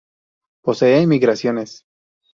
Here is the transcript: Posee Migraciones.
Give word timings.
Posee 0.63 1.05
Migraciones. 1.05 1.85